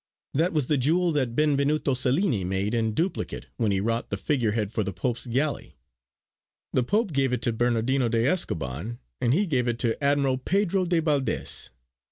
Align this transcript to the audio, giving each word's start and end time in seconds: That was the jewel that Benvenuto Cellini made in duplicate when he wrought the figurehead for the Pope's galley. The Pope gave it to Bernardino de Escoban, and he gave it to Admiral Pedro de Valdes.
That 0.33 0.51
was 0.51 0.65
the 0.65 0.79
jewel 0.79 1.11
that 1.11 1.35
Benvenuto 1.35 1.93
Cellini 1.93 2.43
made 2.43 2.73
in 2.73 2.93
duplicate 2.95 3.45
when 3.57 3.71
he 3.71 3.79
wrought 3.79 4.09
the 4.09 4.17
figurehead 4.17 4.71
for 4.73 4.81
the 4.83 4.91
Pope's 4.91 5.27
galley. 5.27 5.77
The 6.73 6.81
Pope 6.81 7.13
gave 7.13 7.31
it 7.33 7.43
to 7.43 7.53
Bernardino 7.53 8.09
de 8.09 8.25
Escoban, 8.25 8.97
and 9.21 9.31
he 9.31 9.45
gave 9.45 9.67
it 9.67 9.77
to 9.77 10.03
Admiral 10.03 10.39
Pedro 10.39 10.85
de 10.85 11.01
Valdes. 11.01 11.69